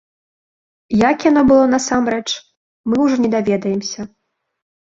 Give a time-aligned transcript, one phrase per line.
[1.09, 2.25] Як яно было насамрэч,
[2.89, 4.01] мы ўжо не даведаемся.